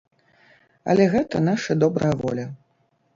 [0.93, 2.47] Але гэта наша добрая воля.